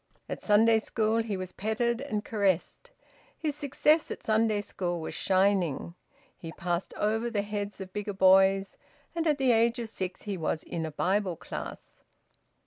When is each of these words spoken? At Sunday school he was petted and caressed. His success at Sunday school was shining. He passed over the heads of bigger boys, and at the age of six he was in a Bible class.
At 0.27 0.41
Sunday 0.41 0.79
school 0.79 1.17
he 1.17 1.37
was 1.37 1.51
petted 1.51 2.01
and 2.01 2.25
caressed. 2.25 2.89
His 3.37 3.53
success 3.55 4.09
at 4.09 4.23
Sunday 4.23 4.61
school 4.61 4.99
was 4.99 5.13
shining. 5.13 5.93
He 6.35 6.51
passed 6.53 6.95
over 6.97 7.29
the 7.29 7.43
heads 7.43 7.79
of 7.79 7.93
bigger 7.93 8.13
boys, 8.15 8.77
and 9.13 9.27
at 9.27 9.37
the 9.37 9.51
age 9.51 9.77
of 9.77 9.89
six 9.89 10.23
he 10.23 10.37
was 10.37 10.63
in 10.63 10.87
a 10.87 10.91
Bible 10.91 11.35
class. 11.35 12.01